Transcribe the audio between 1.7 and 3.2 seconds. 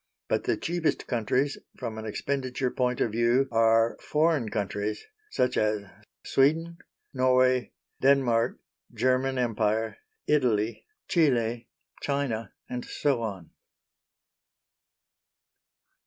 from an expenditure point of